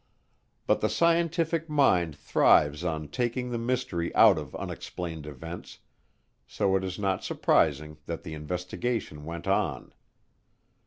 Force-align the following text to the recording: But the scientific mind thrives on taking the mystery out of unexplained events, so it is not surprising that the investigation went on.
But 0.65 0.81
the 0.81 0.89
scientific 0.89 1.69
mind 1.69 2.15
thrives 2.15 2.83
on 2.83 3.09
taking 3.09 3.51
the 3.51 3.59
mystery 3.59 4.11
out 4.15 4.39
of 4.39 4.55
unexplained 4.55 5.27
events, 5.27 5.77
so 6.47 6.75
it 6.75 6.83
is 6.83 6.97
not 6.97 7.23
surprising 7.23 7.97
that 8.07 8.23
the 8.23 8.33
investigation 8.33 9.25
went 9.25 9.45
on. 9.47 9.93